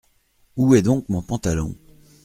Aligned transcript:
Où 0.57 0.73
est 0.73 0.81
donc 0.81 1.07
mon 1.09 1.21
pantalon?… 1.21 1.75